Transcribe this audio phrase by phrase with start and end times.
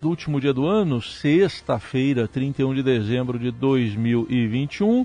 [0.00, 5.04] do último dia do ano, sexta-feira, 31 de dezembro de 2021.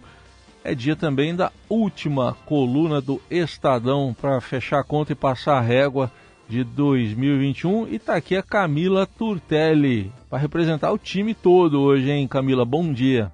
[0.64, 5.62] É dia também da última coluna do Estadão para fechar a conta e passar a
[5.62, 6.12] régua
[6.48, 7.88] de 2021.
[7.88, 12.64] E está aqui a Camila Turtelli para representar o time todo hoje, hein, Camila?
[12.64, 13.32] Bom dia.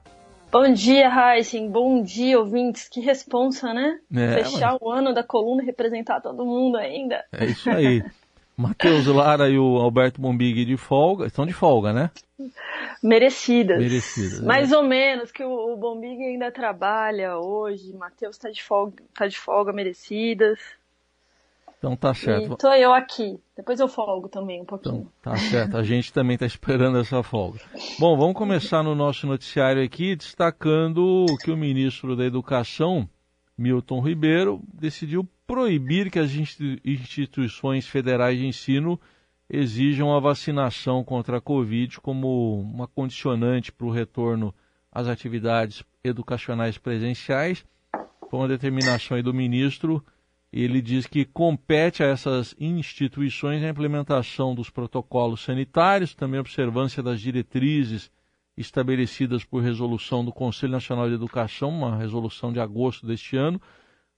[0.50, 1.70] Bom dia, Heisen.
[1.70, 2.88] Bom dia, ouvintes.
[2.88, 4.00] Que responsa, né?
[4.16, 4.82] É, Fechar mas...
[4.82, 7.26] o ano da coluna e representar todo mundo ainda.
[7.34, 8.02] É isso aí.
[8.60, 12.12] Matheus Lara e o Alberto Bombig de folga, estão de folga, né?
[13.02, 13.80] Merecidas.
[13.80, 14.42] Merecidas.
[14.42, 14.78] Mais é.
[14.78, 19.40] ou menos, que o, o Bombig ainda trabalha hoje, Matheus está de folga, tá de
[19.40, 20.60] folga merecidas.
[21.78, 22.52] Então tá certo.
[22.52, 23.40] E tô eu aqui.
[23.56, 25.10] Depois eu folgo também um pouquinho.
[25.22, 25.78] Então, tá certo.
[25.78, 27.62] A gente também está esperando essa folga.
[27.98, 33.08] Bom, vamos começar no nosso noticiário aqui destacando que o ministro da Educação,
[33.58, 36.32] Milton Ribeiro, decidiu proibir que as
[36.86, 39.02] instituições federais de ensino
[39.50, 44.54] exijam a vacinação contra a Covid como uma condicionante para o retorno
[44.92, 47.66] às atividades educacionais presenciais.
[48.30, 50.06] Com a determinação do ministro,
[50.54, 57.02] ele diz que compete a essas instituições a implementação dos protocolos sanitários, também a observância
[57.02, 58.12] das diretrizes
[58.56, 63.60] estabelecidas por resolução do Conselho Nacional de Educação, uma resolução de agosto deste ano,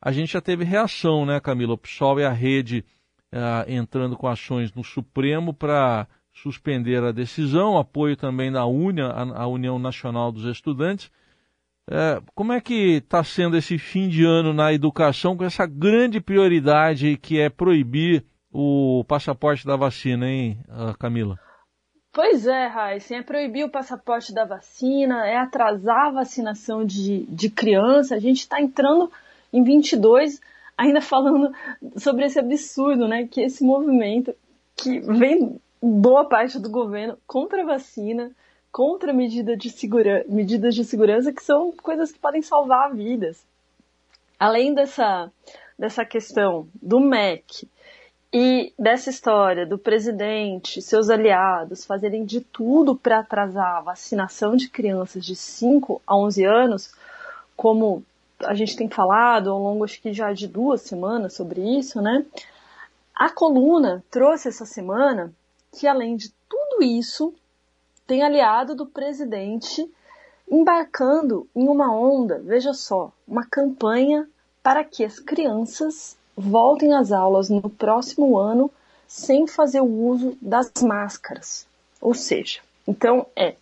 [0.02, 1.74] a gente já teve reação, né, Camila?
[1.74, 2.84] O PSOL e a rede
[3.32, 9.48] uh, entrando com ações no Supremo para suspender a decisão, apoio também da UNIA, a,
[9.48, 11.12] União Nacional dos Estudantes.
[11.90, 16.20] Uh, como é que está sendo esse fim de ano na educação com essa grande
[16.20, 21.38] prioridade que é proibir o passaporte da vacina, hein, uh, Camila?
[22.14, 27.50] Pois é, Raíssa, é proibir o passaporte da vacina, é atrasar a vacinação de, de
[27.50, 28.16] criança.
[28.16, 29.10] A gente está entrando
[29.52, 30.40] em 22,
[30.78, 31.54] ainda falando
[31.98, 34.34] sobre esse absurdo, né, que esse movimento
[34.76, 38.32] que vem boa parte do governo contra a vacina,
[38.72, 43.46] contra medida de segura, medidas de segurança que são coisas que podem salvar vidas.
[44.40, 45.32] Além dessa,
[45.78, 47.68] dessa questão do MEC
[48.34, 54.70] e dessa história do presidente, seus aliados fazerem de tudo para atrasar a vacinação de
[54.70, 56.94] crianças de 5 a 11 anos,
[57.58, 58.04] como
[58.46, 62.26] a gente tem falado ao longo acho que já de duas semanas sobre isso, né?
[63.16, 65.34] A coluna trouxe essa semana
[65.72, 67.34] que além de tudo isso,
[68.06, 69.90] tem aliado do presidente
[70.50, 74.28] embarcando em uma onda, veja só, uma campanha
[74.62, 78.70] para que as crianças voltem às aulas no próximo ano
[79.08, 81.66] sem fazer o uso das máscaras.
[82.02, 83.56] Ou seja, então é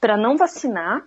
[0.00, 1.06] para não vacinar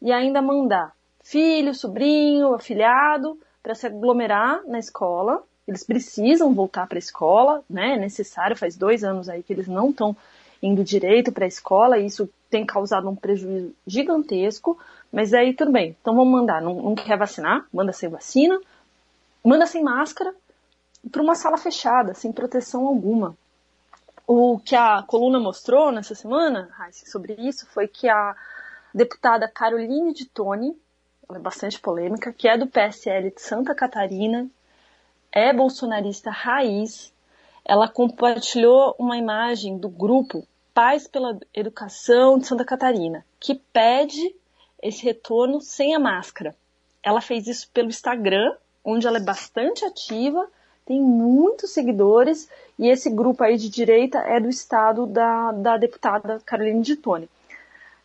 [0.00, 0.92] e ainda mandar
[1.24, 5.42] filho, sobrinho, afilhado, para se aglomerar na escola.
[5.66, 7.94] Eles precisam voltar para a escola, né?
[7.94, 10.14] É necessário, faz dois anos aí que eles não estão
[10.62, 14.78] indo direito para a escola, e isso tem causado um prejuízo gigantesco,
[15.12, 18.58] mas aí tudo bem, então vamos mandar, não, não quer vacinar, manda sem vacina,
[19.44, 20.34] manda sem máscara,
[21.12, 23.36] para uma sala fechada, sem proteção alguma.
[24.26, 28.34] O que a coluna mostrou nessa semana, sobre isso, foi que a
[28.94, 30.74] deputada Caroline de Tone,
[31.28, 34.48] ela é bastante polêmica, que é do PSL de Santa Catarina,
[35.32, 37.12] é bolsonarista raiz.
[37.64, 44.34] Ela compartilhou uma imagem do grupo Paz pela Educação de Santa Catarina, que pede
[44.82, 46.54] esse retorno sem a máscara.
[47.02, 48.54] Ela fez isso pelo Instagram,
[48.84, 50.46] onde ela é bastante ativa,
[50.84, 52.48] tem muitos seguidores,
[52.78, 57.28] e esse grupo aí de direita é do estado da, da deputada Caroline de Tone.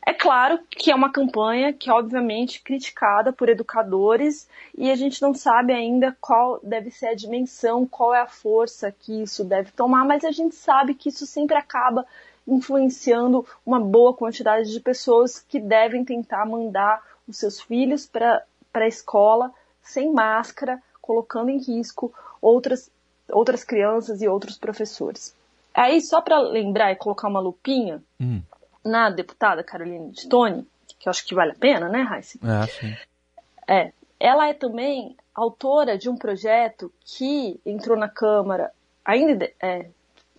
[0.09, 5.21] É claro que é uma campanha que é obviamente criticada por educadores e a gente
[5.21, 9.69] não sabe ainda qual deve ser a dimensão, qual é a força que isso deve
[9.69, 12.07] tomar, mas a gente sabe que isso sempre acaba
[12.47, 18.43] influenciando uma boa quantidade de pessoas que devem tentar mandar os seus filhos para
[18.73, 19.53] a escola
[19.83, 22.89] sem máscara, colocando em risco outras,
[23.31, 25.35] outras crianças e outros professores.
[25.71, 28.41] Aí, só para lembrar e colocar uma lupinha, hum
[28.89, 30.67] na deputada Caroline de Tone,
[30.99, 32.37] que eu acho que vale a pena, né, Raíssa?
[32.43, 32.97] É, sim.
[33.67, 33.91] É.
[34.19, 38.71] Ela é também autora de um projeto que entrou na Câmara
[39.05, 39.85] ainda, é,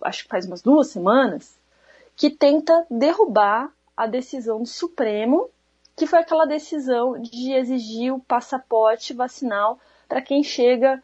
[0.03, 1.57] acho que faz umas duas semanas,
[2.15, 5.49] que tenta derrubar a decisão do Supremo,
[5.95, 11.01] que foi aquela decisão de exigir o passaporte vacinal para quem chega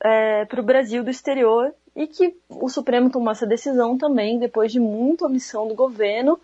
[0.00, 4.70] é, para o Brasil do exterior e que o Supremo tomou essa decisão também depois
[4.70, 6.38] de muita omissão do governo,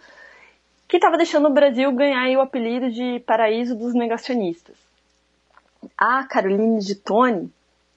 [0.92, 4.76] que estava deixando o Brasil ganhar o apelido de paraíso dos negacionistas.
[5.96, 7.50] A Caroline de Tone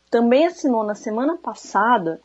[0.09, 2.21] também assinou na semana passada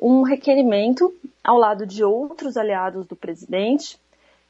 [0.00, 1.14] um requerimento
[1.44, 4.00] ao lado de outros aliados do presidente,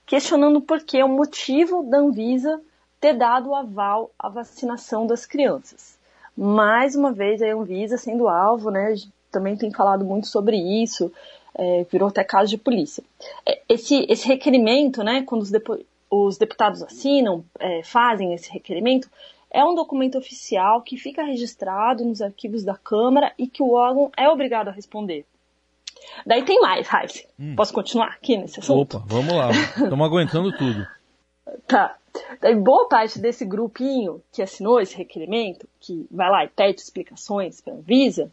[0.07, 2.61] questionando por que o motivo da Anvisa
[3.01, 5.99] ter dado o aval à vacinação das crianças.
[6.37, 8.95] Mais uma vez, a Anvisa sendo alvo, né?
[9.29, 11.13] Também tem falado muito sobre isso,
[11.59, 13.03] é, virou até caso de polícia.
[13.45, 15.79] É, esse, esse requerimento, né, quando os, depo
[16.11, 19.11] os deputados assinam, é, fazem esse requerimento,
[19.51, 24.11] é um documento oficial que fica registrado nos arquivos da Câmara e que o órgão
[24.17, 25.27] é obrigado a responder.
[26.25, 27.25] Daí tem mais, Raíssa.
[27.39, 27.55] Hum.
[27.57, 28.99] Posso continuar aqui nesse assunto?
[28.99, 29.51] Opa, vamos lá.
[29.51, 30.87] Estamos aguentando tudo.
[31.67, 31.97] Tá.
[32.43, 37.63] Daí boa parte desse grupinho que assinou esse requerimento, que vai lá e pede explicações
[37.63, 38.31] para a Anvisa,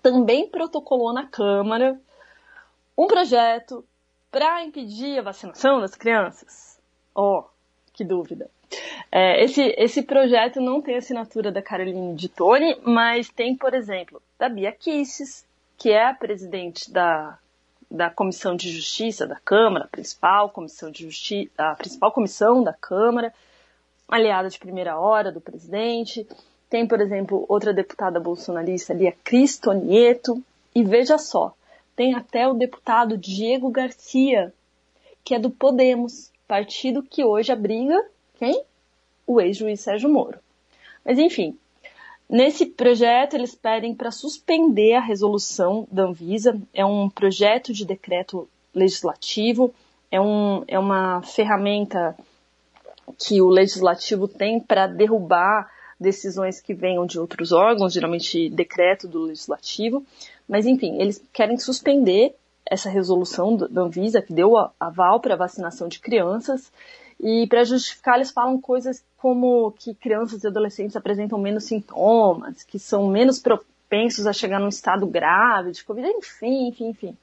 [0.00, 2.00] também protocolou na Câmara
[3.00, 3.82] um projeto
[4.30, 6.78] para impedir a vacinação das crianças.
[7.14, 7.44] Oh,
[7.94, 8.50] que dúvida.
[9.10, 14.20] É, esse, esse projeto não tem assinatura da Caroline de Tone, mas tem, por exemplo,
[14.38, 15.46] da Bia Kisses,
[15.78, 17.38] que é a presidente da,
[17.90, 23.32] da Comissão de Justiça da Câmara, principal comissão de justiça, a principal comissão da Câmara,
[24.06, 26.28] aliada de primeira hora do presidente.
[26.68, 30.42] Tem, por exemplo, outra deputada bolsonarista ali, a Cristo Nieto.
[30.72, 31.52] E veja só,
[31.96, 34.52] tem até o deputado Diego Garcia,
[35.24, 38.02] que é do Podemos, partido que hoje abriga
[38.38, 38.64] quem?
[39.26, 40.38] O ex-juiz Sérgio Moro.
[41.04, 41.56] Mas enfim,
[42.30, 46.56] Nesse projeto, eles pedem para suspender a resolução da Anvisa.
[46.72, 49.74] É um projeto de decreto legislativo,
[50.12, 52.16] é, um, é uma ferramenta
[53.18, 55.68] que o legislativo tem para derrubar
[56.00, 60.04] decisões que venham de outros órgãos, geralmente decreto do legislativo.
[60.48, 65.88] Mas, enfim, eles querem suspender essa resolução da Anvisa, que deu aval para a vacinação
[65.88, 66.72] de crianças,
[67.18, 72.78] e para justificar, eles falam coisas como que crianças e adolescentes apresentam menos sintomas, que
[72.78, 77.16] são menos propensos a chegar num estado grave de Covid, enfim, enfim, enfim.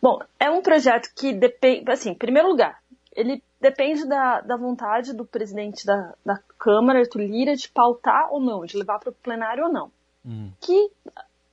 [0.00, 2.78] Bom, é um projeto que depende, assim, em primeiro lugar,
[3.14, 8.40] ele depende da, da vontade do presidente da, da Câmara, Arthur Lira, de pautar ou
[8.40, 9.90] não, de levar para o plenário ou não.
[10.24, 10.50] Hum.
[10.60, 10.90] Que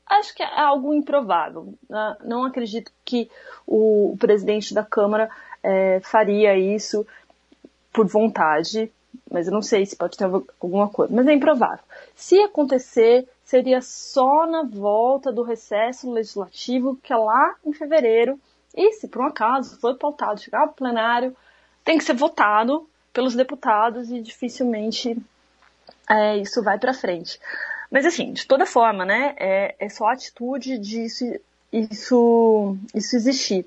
[0.05, 1.73] acho que é algo improvável.
[1.89, 2.17] Né?
[2.23, 3.29] Não acredito que
[3.65, 5.29] o, o presidente da Câmara
[5.61, 7.05] é, faria isso
[7.91, 8.91] por vontade,
[9.31, 11.83] mas eu não sei se pode ter alguma coisa, mas é improvável.
[12.15, 18.39] Se acontecer, seria só na volta do recesso legislativo, que é lá em fevereiro,
[18.75, 21.35] e se por um acaso for pautado, chegar ao plenário,
[21.83, 25.18] tem que ser votado pelos deputados e dificilmente
[26.09, 27.39] é, isso vai para frente.
[27.91, 31.25] Mas assim, de toda forma, né, é, é só a atitude disso
[31.74, 33.65] isso, isso existir.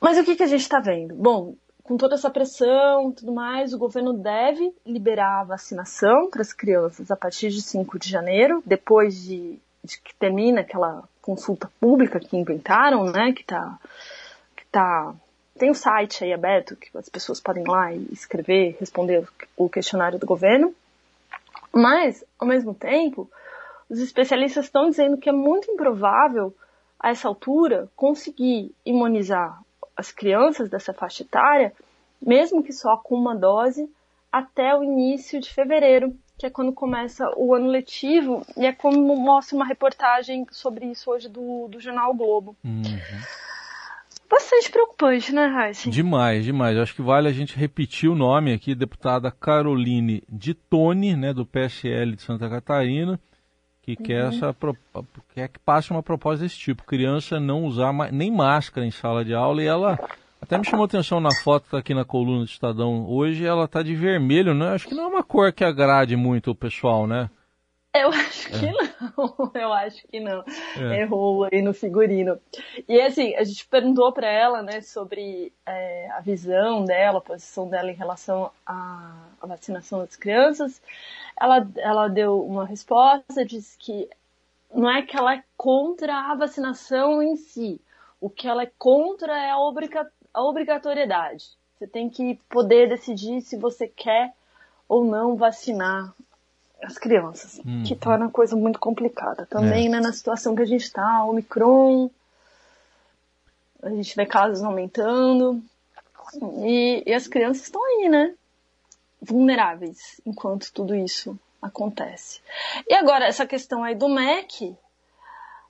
[0.00, 1.14] Mas o que, que a gente está vendo?
[1.14, 6.40] Bom, com toda essa pressão e tudo mais, o governo deve liberar a vacinação para
[6.40, 11.70] as crianças a partir de 5 de janeiro, depois de, de que termina aquela consulta
[11.78, 13.78] pública que inventaram, né, que tá,
[14.56, 15.14] que tá
[15.58, 19.26] tem um site aí aberto que as pessoas podem ir lá e escrever, responder
[19.56, 20.74] o questionário do governo.
[21.72, 23.30] Mas, ao mesmo tempo,
[23.88, 26.54] os especialistas estão dizendo que é muito improvável,
[27.00, 29.60] a essa altura, conseguir imunizar
[29.96, 31.72] as crianças dessa faixa etária,
[32.20, 33.88] mesmo que só com uma dose,
[34.32, 39.16] até o início de fevereiro, que é quando começa o ano letivo, e é como
[39.16, 42.56] mostra uma reportagem sobre isso hoje do, do jornal o Globo.
[42.64, 42.82] Uhum.
[44.78, 45.90] Preocupante, né, Raíssa?
[45.90, 46.78] Demais, demais.
[46.78, 51.44] Acho que vale a gente repetir o nome aqui, deputada Caroline de Tone, né, do
[51.44, 53.18] PSL de Santa Catarina,
[53.82, 54.04] que uhum.
[54.04, 54.54] quer, essa,
[55.34, 56.84] quer que passe uma proposta desse tipo.
[56.84, 59.98] Criança não usar nem máscara em sala de aula e ela
[60.40, 63.66] até me chamou atenção na foto que tá aqui na coluna do Estadão hoje, ela
[63.66, 64.68] tá de vermelho, né?
[64.68, 67.28] Acho que não é uma cor que agrade muito o pessoal, né?
[67.94, 68.72] Eu acho que é.
[68.72, 70.44] não, eu acho que não.
[70.76, 71.00] É.
[71.00, 72.38] Errou aí no figurino.
[72.86, 77.68] E assim, a gente perguntou para ela, né, sobre é, a visão dela, a posição
[77.68, 80.82] dela em relação à, à, vacinação das crianças.
[81.40, 84.08] Ela, ela deu uma resposta, disse que
[84.72, 87.80] não é que ela é contra a vacinação em si,
[88.20, 91.56] o que ela é contra é a, obriga a obrigatoriedade.
[91.78, 94.34] Você tem que poder decidir se você quer
[94.88, 96.12] ou não vacinar
[96.82, 97.82] as crianças, uhum.
[97.84, 99.46] que torna a coisa muito complicada.
[99.46, 99.88] Também, é.
[99.88, 102.10] né, na situação que a gente está, Omicron,
[103.82, 105.62] a gente vê casos aumentando,
[106.64, 108.34] e, e as crianças estão aí, né,
[109.20, 112.40] vulneráveis enquanto tudo isso acontece.
[112.86, 114.76] E agora, essa questão aí do MEC,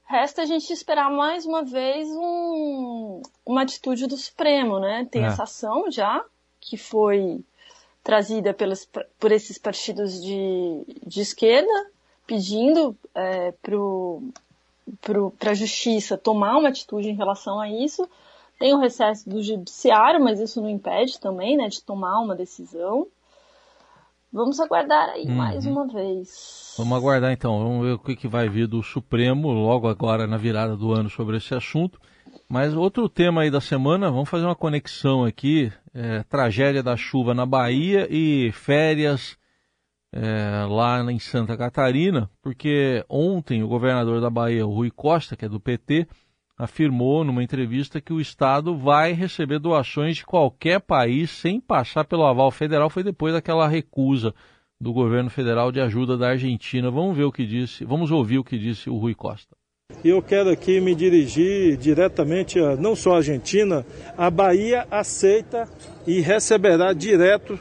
[0.07, 5.07] resta a gente esperar mais uma vez um, uma atitude do Supremo, né?
[5.11, 5.27] Tem é.
[5.29, 6.23] essa ação já,
[6.61, 7.43] que foi
[8.03, 8.89] trazida pelos,
[9.19, 11.91] por esses partidos de, de esquerda,
[12.27, 13.53] pedindo é,
[15.39, 18.09] para a justiça tomar uma atitude em relação a isso.
[18.59, 23.07] Tem o recesso do judiciário, mas isso não impede também, né, de tomar uma decisão.
[24.33, 25.35] Vamos aguardar aí uhum.
[25.35, 26.75] mais uma vez.
[26.77, 30.37] Vamos aguardar então, vamos ver o que, que vai vir do Supremo logo agora na
[30.37, 31.99] virada do ano sobre esse assunto.
[32.49, 37.35] Mas outro tema aí da semana, vamos fazer uma conexão aqui, é, tragédia da chuva
[37.35, 39.37] na Bahia e férias
[40.13, 45.49] é, lá em Santa Catarina, porque ontem o governador da Bahia, Rui Costa, que é
[45.49, 46.07] do PT,
[46.57, 52.27] afirmou numa entrevista que o Estado vai receber doações de qualquer país sem passar pelo
[52.27, 52.91] aval federal.
[52.91, 54.35] Foi depois daquela recusa
[54.81, 56.91] do governo federal de ajuda da Argentina.
[56.91, 59.58] Vamos ver o que disse, vamos ouvir o que disse o Rui Costa.
[60.05, 63.87] E eu quero aqui me dirigir diretamente a não só a Argentina,
[64.19, 65.67] a Bahia aceita
[66.07, 67.59] e receberá direto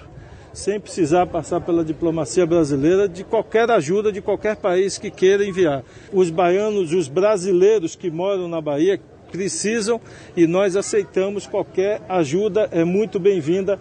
[0.54, 5.84] sem precisar passar pela diplomacia brasileira, de qualquer ajuda de qualquer país que queira enviar.
[6.12, 9.00] Os baianos, os brasileiros que moram na Bahia
[9.32, 10.02] precisam
[10.36, 13.80] e nós aceitamos qualquer ajuda, é muito bem-vinda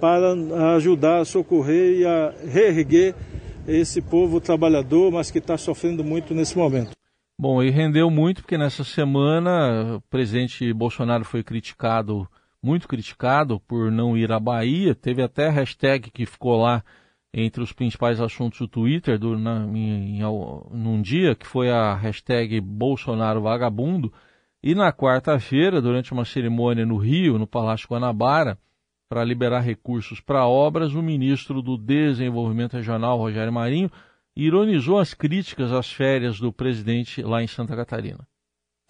[0.00, 0.32] para
[0.76, 3.14] ajudar a socorrer e a reerguer
[3.68, 7.01] esse povo trabalhador, mas que está sofrendo muito nesse momento.
[7.42, 12.28] Bom, e rendeu muito porque nessa semana o presidente Bolsonaro foi criticado
[12.62, 14.94] muito criticado por não ir à Bahia.
[14.94, 16.84] Teve até hashtag que ficou lá
[17.34, 20.22] entre os principais assuntos do Twitter do, na, em, em,
[20.70, 24.12] num dia, que foi a hashtag Bolsonaro Vagabundo.
[24.62, 28.56] E na quarta-feira, durante uma cerimônia no Rio, no Palácio Guanabara,
[29.08, 33.90] para liberar recursos para obras, o ministro do Desenvolvimento Regional, Rogério Marinho,
[34.36, 38.26] ironizou as críticas às férias do presidente lá em Santa Catarina.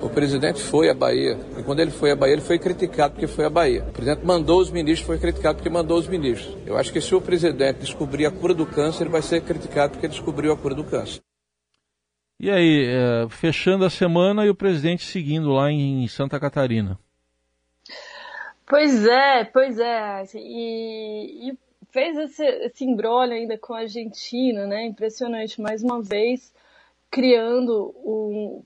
[0.01, 3.29] O presidente foi à Bahia, e quando ele foi à Bahia, ele foi criticado porque
[3.29, 3.85] foi à Bahia.
[3.85, 6.57] O presidente mandou os ministros, foi criticado porque mandou os ministros.
[6.67, 9.93] Eu acho que se o presidente descobrir a cura do câncer, ele vai ser criticado
[9.93, 11.21] porque descobriu a cura do câncer.
[12.41, 16.99] E aí, é, fechando a semana e o presidente seguindo lá em Santa Catarina.
[18.67, 20.25] Pois é, pois é.
[20.35, 21.59] E, e
[21.93, 24.85] fez esse, esse embrolho ainda com a Argentina, né?
[24.87, 26.53] Impressionante, mais uma vez,
[27.11, 28.63] criando um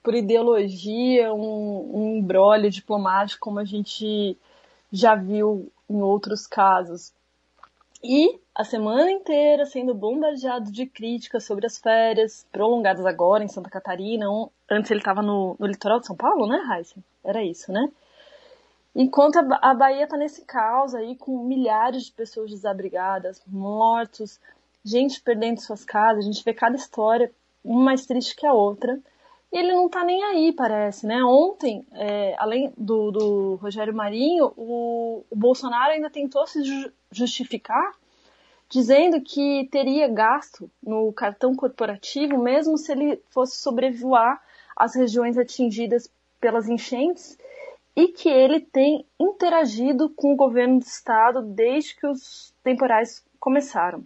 [0.00, 4.38] por ideologia, um, um diplomático, como a gente
[4.92, 7.12] já viu em outros casos.
[8.02, 13.68] E a semana inteira sendo bombardeado de críticas sobre as férias, prolongadas agora em Santa
[13.68, 14.26] Catarina.
[14.70, 16.94] Antes ele estava no, no, litoral de São Paulo, né, Raíssa?
[17.24, 17.90] Era isso, né?
[18.98, 24.40] Enquanto a, Bahia está nesse caos aí, com milhares de pessoas desabrigadas, mortos,
[24.82, 27.30] gente perdendo suas casas, a gente vê cada história,
[27.62, 28.98] uma mais triste que a outra
[29.52, 31.22] e ele não tá nem aí, parece, né?
[31.22, 36.60] Ontem, é, além do, do, Rogério Marinho, o, o, Bolsonaro ainda tentou se
[37.10, 37.92] justificar
[38.68, 44.42] dizendo que teria gasto no cartão corporativo, mesmo se ele fosse sobrevoar
[44.74, 46.10] as regiões atingidas
[46.40, 47.38] pelas enchentes,
[47.96, 54.04] e que ele tem interagido com o governo do estado desde que os temporais começaram.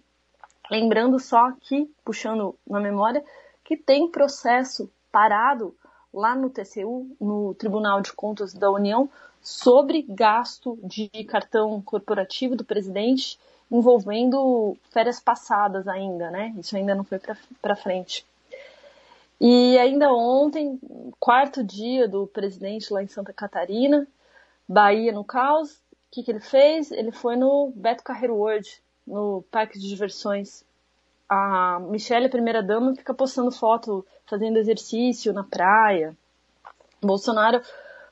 [0.71, 3.25] Lembrando só que, puxando na memória,
[3.65, 5.75] que tem processo parado
[6.15, 9.11] lá no TCU, no Tribunal de Contas da União,
[9.43, 13.39] sobre gasto de cartão corporativo do presidente
[13.71, 16.55] envolvendo férias passadas ainda, né?
[16.59, 17.21] Isso ainda não foi
[17.63, 18.27] para frente.
[19.41, 20.79] E ainda ontem,
[21.19, 24.07] quarto dia do presidente lá em Santa Catarina,
[24.69, 25.79] Bahia no caos, o
[26.11, 26.91] que, que ele fez?
[26.93, 28.69] Ele foi no Beto Carreiro World,
[29.07, 30.65] no parque de diversões
[31.31, 36.13] a Michelle, a primeira dama, fica postando foto fazendo exercício na praia.
[37.01, 37.63] Bolsonaro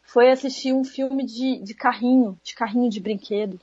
[0.04, 3.58] foi assistir um filme de, de carrinho, de carrinho de brinquedo.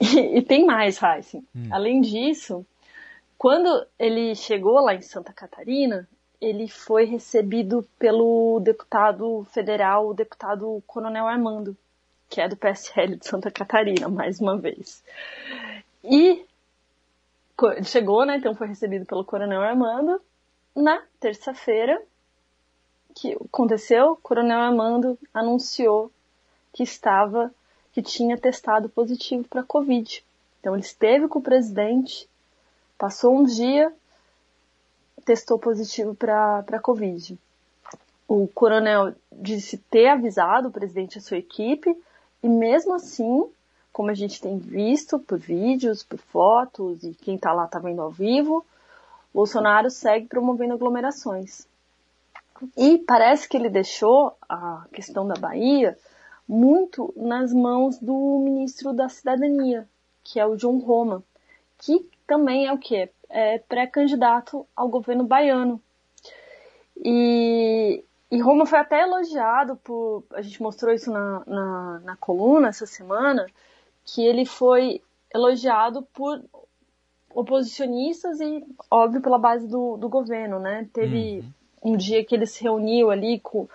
[0.00, 1.46] E, e tem mais, Heisen.
[1.54, 1.68] Hum.
[1.70, 2.64] Além disso,
[3.36, 6.08] quando ele chegou lá em Santa Catarina,
[6.40, 11.76] ele foi recebido pelo deputado federal, o deputado Coronel Armando,
[12.28, 15.02] que é do PSL de Santa Catarina, mais uma vez.
[16.02, 16.44] E
[17.84, 18.36] chegou, né?
[18.36, 20.20] Então foi recebido pelo Coronel Armando.
[20.74, 22.00] Na terça-feira,
[23.14, 26.10] que aconteceu, o Coronel Armando anunciou
[26.72, 27.52] que estava,
[27.92, 30.24] que tinha testado positivo para Covid.
[30.60, 32.28] Então ele esteve com o presidente,
[32.96, 33.92] passou um dia,
[35.30, 37.38] testou positivo para Covid.
[38.26, 41.96] O coronel disse ter avisado o presidente e a sua equipe,
[42.42, 43.48] e mesmo assim
[43.92, 48.02] como a gente tem visto por vídeos, por fotos, e quem está lá está vendo
[48.02, 48.66] ao vivo,
[49.32, 51.64] Bolsonaro segue promovendo aglomerações.
[52.76, 55.96] E parece que ele deixou a questão da Bahia
[56.48, 59.88] muito nas mãos do ministro da Cidadania,
[60.24, 61.22] que é o John Roma,
[61.78, 63.08] que também é o que?
[63.30, 65.80] É pré-candidato ao governo baiano.
[67.02, 70.24] E, e Roma foi até elogiado por.
[70.32, 73.46] A gente mostrou isso na, na, na coluna essa semana,
[74.04, 75.00] que ele foi
[75.32, 76.42] elogiado por
[77.34, 80.88] oposicionistas e, óbvio, pela base do, do governo, né?
[80.92, 81.44] Teve
[81.82, 81.94] uhum.
[81.94, 83.68] um dia que ele se reuniu ali com.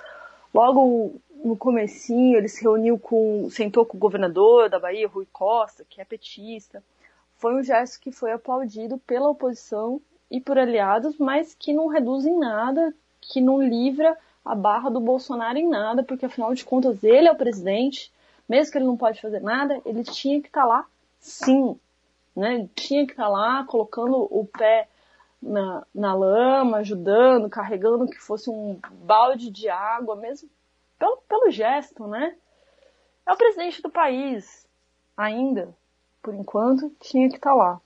[0.53, 3.47] Logo no comecinho, ele se reuniu com.
[3.49, 6.83] sentou com o governador da Bahia, Rui Costa, que é petista.
[7.45, 12.25] Foi um gesto que foi aplaudido pela oposição e por aliados, mas que não reduz
[12.25, 17.03] em nada, que não livra a barra do Bolsonaro em nada, porque afinal de contas
[17.03, 18.11] ele é o presidente,
[18.49, 20.87] mesmo que ele não pode fazer nada, ele tinha que estar tá lá
[21.19, 21.79] sim,
[22.35, 22.67] né?
[22.73, 24.87] Tinha que estar tá lá colocando o pé
[25.39, 30.49] na, na lama, ajudando, carregando que fosse um balde de água, mesmo
[30.97, 32.35] pelo, pelo gesto, né?
[33.23, 34.67] É o presidente do país,
[35.15, 35.71] ainda,
[36.25, 37.81] por enquanto, tinha que estar tá lá.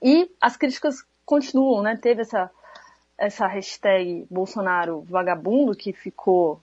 [0.00, 1.96] E as críticas continuam, né?
[1.96, 2.48] Teve essa,
[3.18, 6.60] essa hashtag Bolsonaro vagabundo que ficou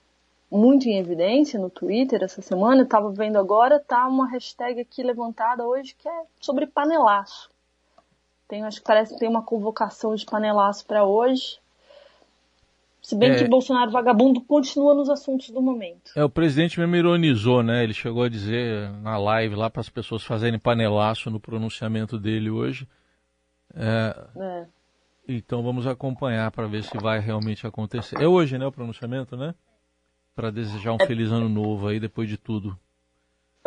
[0.49, 5.03] muito em evidência no Twitter essa semana, eu tava vendo agora, tá uma hashtag aqui
[5.03, 7.51] levantada hoje que é sobre panelaço.
[8.47, 11.59] Tem, acho que parece que tem uma convocação de panelaço para hoje.
[13.09, 16.11] Se bem é, que Bolsonaro vagabundo continua nos assuntos do momento.
[16.15, 17.83] É, o presidente mesmo ironizou, né?
[17.83, 22.51] Ele chegou a dizer na live lá para as pessoas fazerem panelaço no pronunciamento dele
[22.51, 22.87] hoje.
[23.75, 24.65] É, é.
[25.27, 28.21] Então vamos acompanhar para ver se vai realmente acontecer.
[28.21, 29.55] É hoje, né, o pronunciamento, né?
[30.39, 31.05] para desejar um é.
[31.05, 32.77] feliz ano novo aí depois de tudo.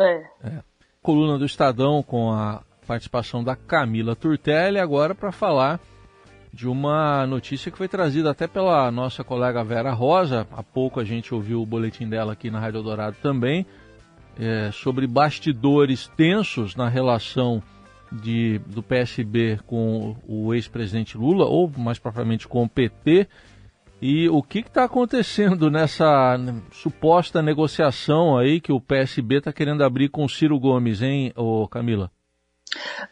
[0.00, 0.24] É.
[0.42, 0.62] é.
[1.02, 5.78] Coluna do Estadão com a participação da Camila Turtelli agora para falar
[6.52, 10.46] de uma notícia que foi trazida até pela nossa colega Vera Rosa.
[10.52, 13.64] Há pouco a gente ouviu o boletim dela aqui na Rádio Dourado também,
[14.38, 17.62] é, sobre bastidores tensos na relação
[18.10, 23.26] de, do PSB com o ex-presidente Lula, ou mais propriamente com o PT.
[24.00, 26.36] E o que está acontecendo nessa
[26.72, 31.66] suposta negociação aí que o PSB está querendo abrir com o Ciro Gomes, hein, ô
[31.68, 32.10] Camila?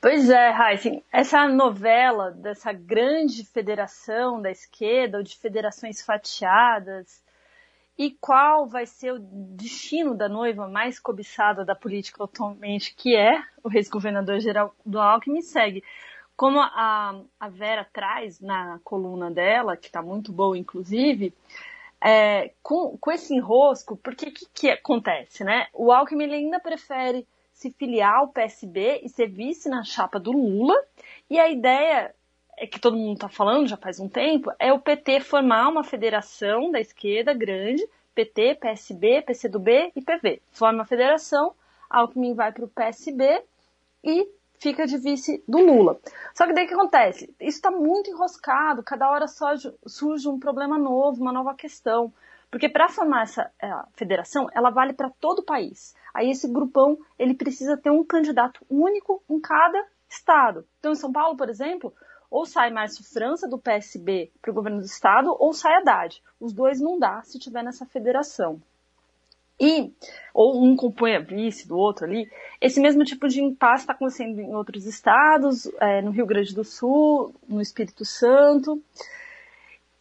[0.00, 7.22] Pois é, Heisen, essa novela dessa grande federação da esquerda, ou de federações fatiadas,
[7.98, 13.42] e qual vai ser o destino da noiva mais cobiçada da política atualmente, que é
[13.62, 15.84] o ex-governador geral do Alckmin, segue
[16.34, 21.34] como a, a Vera traz na coluna dela, que está muito boa, inclusive,
[22.00, 25.66] é, com, com esse enrosco, porque o que, que acontece, né?
[25.74, 27.26] O Alckmin ainda prefere
[27.60, 30.74] se filiar ao PSB e ser vice na chapa do Lula,
[31.28, 32.14] e a ideia
[32.56, 35.84] é que todo mundo está falando já faz um tempo, é o PT formar uma
[35.84, 40.40] federação da esquerda grande, PT, PSB, PCdoB e PV.
[40.50, 41.52] Forma uma federação,
[41.90, 43.42] Alckmin vai para o PSB
[44.02, 44.26] e
[44.58, 46.00] fica de vice do Lula.
[46.34, 47.26] Só que daí o que acontece?
[47.38, 52.10] Isso está muito enroscado, cada hora surge um problema novo, uma nova questão.
[52.50, 55.94] Porque para formar essa é, federação, ela vale para todo o país.
[56.12, 60.66] Aí esse grupão, ele precisa ter um candidato único em cada estado.
[60.78, 61.94] Então, em São Paulo, por exemplo,
[62.30, 66.20] ou sai Márcio França do PSB para o governo do estado, ou sai Haddad.
[66.40, 68.60] Os dois não dá se tiver nessa federação
[69.60, 69.92] e
[70.32, 74.40] ou um compõe a vice do outro ali, esse mesmo tipo de impasse está acontecendo
[74.40, 78.82] em outros estados, é, no Rio Grande do Sul, no Espírito Santo.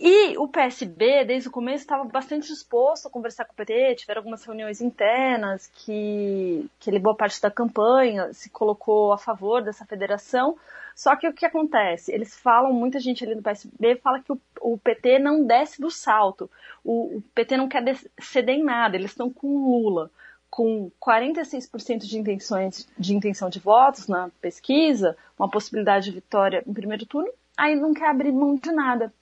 [0.02, 4.22] E o PSB, desde o começo, estava bastante disposto a conversar com o PT, tiveram
[4.22, 9.86] algumas reuniões internas que, que ele, boa parte da campanha, se colocou a favor dessa
[9.86, 10.58] federação.
[10.96, 12.14] Só que o que acontece?
[12.14, 15.92] Eles falam, muita gente ali do PSB fala que o, o PT não desce do
[15.92, 16.50] salto.
[16.82, 17.84] O, o PT não quer
[18.22, 20.10] ceder em nada, eles estão com o Lula
[20.50, 26.74] com 46% de intenções de intenção de votos na pesquisa, uma possibilidade de vitória em
[26.74, 29.14] primeiro turno, aí não quer abrir mão de nada.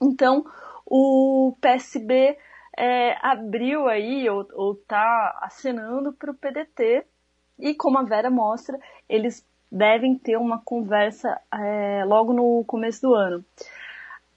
[0.00, 0.44] Então,
[0.86, 2.36] o PSB
[2.76, 7.04] é, abriu aí, ou está acenando para o PDT,
[7.58, 13.14] e como a Vera mostra, eles devem ter uma conversa é, logo no começo do
[13.14, 13.44] ano.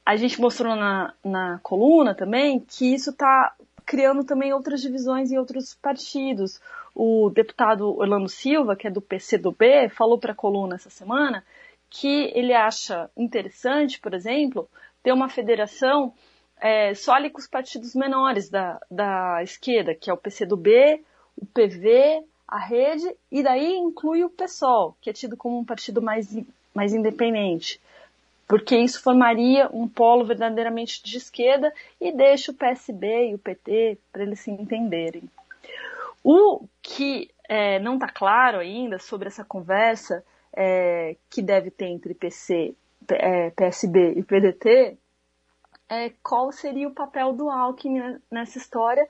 [0.06, 3.54] A gente mostrou na, na coluna também que isso está
[3.86, 6.60] criando também outras divisões em outros partidos.
[6.94, 11.44] O deputado Orlando Silva, que é do PCdoB, falou para a coluna essa semana
[11.90, 14.68] que ele acha interessante, por exemplo,
[15.04, 16.14] ter uma federação
[16.62, 21.04] é, só ali com os partidos menores da, da esquerda, que é o PCdoB,
[21.36, 26.02] o PV, a Rede, e daí inclui o PSOL, que é tido como um partido
[26.02, 26.38] mais,
[26.74, 27.82] mais independente.
[28.48, 33.98] Porque isso formaria um polo verdadeiramente de esquerda e deixa o PSB e o PT
[34.12, 35.24] para eles se entenderem.
[36.24, 42.14] O que é, não está claro ainda sobre essa conversa é, que deve ter entre
[42.14, 42.76] PC
[43.10, 44.98] é, PSB e PDT
[45.92, 49.06] é, qual seria o papel do Alckmin nessa história,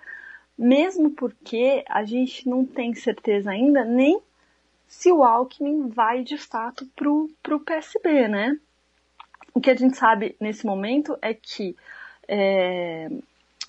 [0.57, 4.19] mesmo porque a gente não tem certeza ainda nem
[4.87, 8.59] se o Alckmin vai de fato para o PSB, né?
[9.53, 11.77] O que a gente sabe nesse momento é que
[12.27, 13.11] é,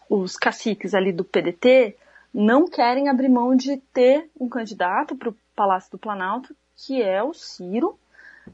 [0.08, 1.94] os caciques ali do PDT
[2.32, 7.22] não querem abrir mão de ter um candidato para o Palácio do Planalto, que é
[7.22, 7.98] o Ciro,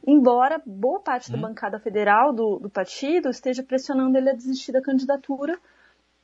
[0.07, 1.43] embora boa parte da hum.
[1.43, 5.59] bancada federal do, do partido esteja pressionando ele a desistir da candidatura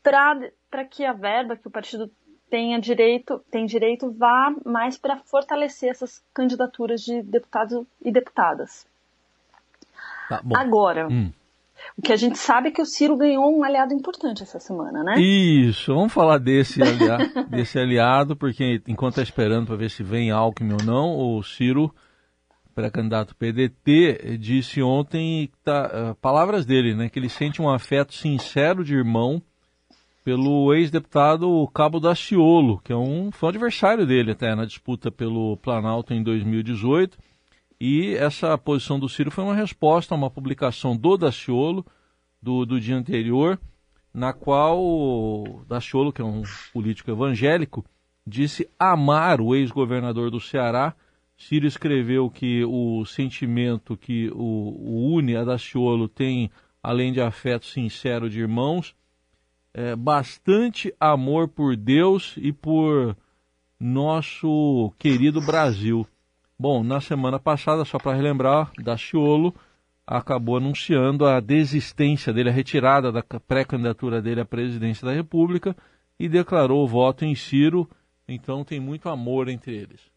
[0.02, 2.10] para que a verba que o partido
[2.50, 8.86] tenha direito, tem direito vá mais para fortalecer essas candidaturas de deputados e deputadas.
[10.28, 11.32] Tá, Agora, hum.
[11.98, 15.02] o que a gente sabe é que o Ciro ganhou um aliado importante essa semana,
[15.02, 15.14] né?
[15.18, 20.30] Isso, vamos falar desse aliado, desse aliado porque enquanto está esperando para ver se vem
[20.30, 21.92] Alckmin ou não, o Ciro
[22.74, 28.84] pré-candidato PDT, disse ontem, tá, uh, palavras dele, né, que ele sente um afeto sincero
[28.84, 29.40] de irmão
[30.24, 35.56] pelo ex-deputado Cabo Daciolo, que é um, foi um adversário dele até na disputa pelo
[35.58, 37.18] Planalto em 2018.
[37.78, 41.84] E essa posição do Ciro foi uma resposta a uma publicação do Daciolo
[42.40, 43.60] do, do dia anterior,
[44.12, 47.84] na qual o Daciolo, que é um político evangélico,
[48.26, 50.94] disse amar o ex-governador do Ceará
[51.36, 56.50] Ciro escreveu que o sentimento que o, o une a Daciolo tem,
[56.82, 58.94] além de afeto sincero de irmãos,
[59.72, 63.16] é bastante amor por Deus e por
[63.78, 66.06] nosso querido Brasil.
[66.56, 69.52] Bom, na semana passada, só para relembrar, Daciolo
[70.06, 75.76] acabou anunciando a desistência dele, a retirada da pré-candidatura dele à presidência da República
[76.18, 77.90] e declarou o voto em Ciro,
[78.28, 80.13] então tem muito amor entre eles.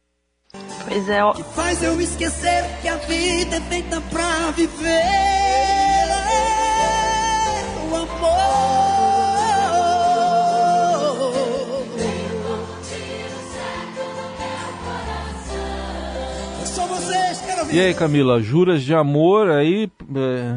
[0.88, 1.24] Pois é.
[1.24, 1.34] Ó.
[1.34, 5.04] Que faz eu esquecer que a vida é feita pra viver
[7.92, 8.68] o amor.
[17.70, 19.92] E aí, Camila, juras de amor aí,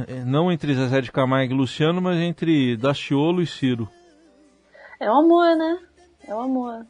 [0.08, 3.88] é, não entre Zezé de Camargo e Luciano, mas entre Daciolo e Ciro.
[5.00, 5.78] É o amor, né?
[6.26, 6.86] É o amor.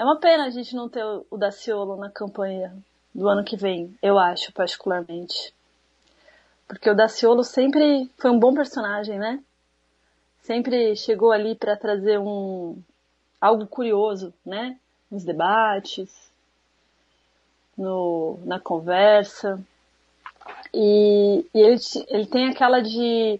[0.00, 2.74] É uma pena a gente não ter o Daciolo na campanha
[3.14, 5.52] do ano que vem, eu acho, particularmente.
[6.66, 9.44] Porque o Daciolo sempre foi um bom personagem, né?
[10.40, 12.78] Sempre chegou ali para trazer um
[13.38, 14.78] algo curioso, né?
[15.10, 16.32] Nos debates,
[17.76, 19.62] no, na conversa.
[20.72, 23.38] E, e ele, ele tem aquela de,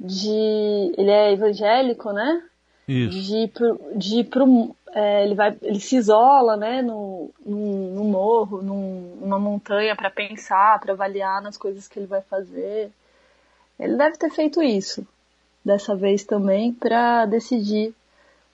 [0.00, 0.92] de.
[0.98, 2.42] Ele é evangélico, né?
[2.88, 3.20] Isso.
[3.20, 7.94] De ir pro, de ir pro, é, ele vai, ele se isola, né, no, no,
[7.94, 12.90] no morro, num, numa montanha para pensar, para avaliar nas coisas que ele vai fazer.
[13.78, 15.06] Ele deve ter feito isso
[15.62, 17.94] dessa vez também para decidir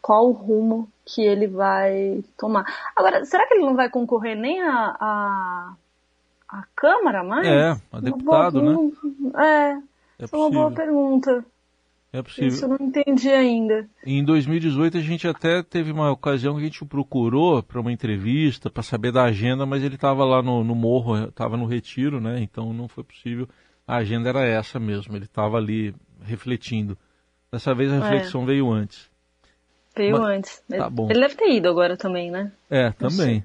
[0.00, 2.64] qual o rumo que ele vai tomar.
[2.96, 5.72] Agora, será que ele não vai concorrer nem a, a,
[6.48, 7.46] a Câmara mais?
[7.46, 8.90] É, a deputado, né?
[9.36, 9.78] É,
[10.24, 11.44] é, é uma boa pergunta.
[12.12, 12.48] É possível.
[12.48, 13.88] Isso eu não entendi ainda.
[14.04, 17.90] Em 2018 a gente até teve uma ocasião que a gente o procurou para uma
[17.90, 22.20] entrevista, para saber da agenda, mas ele estava lá no, no morro, estava no retiro,
[22.20, 22.40] né?
[22.40, 23.48] Então não foi possível.
[23.86, 26.98] A agenda era essa mesmo, ele estava ali refletindo.
[27.50, 28.00] Dessa vez a é.
[28.00, 28.46] reflexão é.
[28.46, 29.10] veio antes.
[29.96, 30.62] Veio mas, antes.
[30.68, 31.08] Tá bom.
[31.10, 32.52] Ele deve ter ido agora também, né?
[32.68, 33.44] É, também.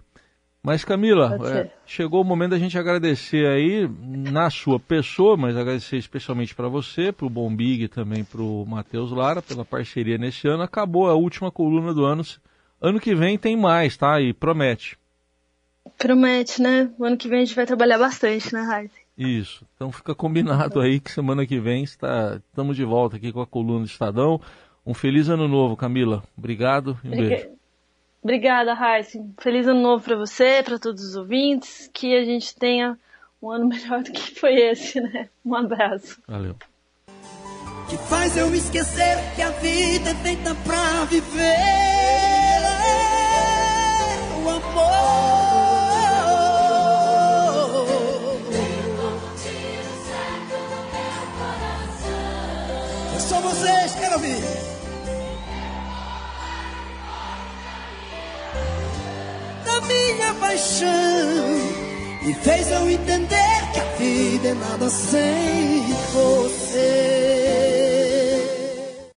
[0.63, 5.97] Mas Camila, é, chegou o momento da gente agradecer aí na sua pessoa, mas agradecer
[5.97, 10.17] especialmente para você, para o Bom Big e também para o Matheus Lara pela parceria
[10.17, 10.63] nesse ano.
[10.63, 12.23] Acabou a última coluna do ano.
[12.81, 14.19] Ano que vem tem mais, tá?
[14.19, 14.97] E promete.
[15.97, 16.91] Promete, né?
[16.97, 18.99] O ano que vem a gente vai trabalhar bastante, né, Raíssa?
[19.17, 19.65] Isso.
[19.75, 23.47] Então fica combinado aí que semana que vem está, estamos de volta aqui com a
[23.47, 24.39] coluna do Estadão.
[24.85, 26.23] Um feliz ano novo, Camila.
[26.37, 27.56] Obrigado e um beijo.
[28.27, 29.25] Obrigada, Raíssa.
[29.39, 31.89] Feliz ano novo para você, para todos os ouvintes.
[31.93, 32.99] Que a gente tenha
[33.41, 35.29] um ano melhor do que foi esse, né?
[35.45, 36.21] Um abraço.
[36.27, 36.53] Valeu.
[37.89, 41.55] Que faz eu esquecer que a vida é feita pra viver
[44.43, 44.97] o amor.
[53.15, 54.56] É só vocês, quero ouvir.
[60.39, 60.87] Paixão
[62.27, 67.46] e fez eu entender que a vida é nada sem você.